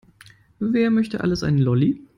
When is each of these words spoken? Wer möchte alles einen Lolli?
Wer 0.57 0.89
möchte 0.89 1.21
alles 1.21 1.43
einen 1.43 1.59
Lolli? 1.59 2.01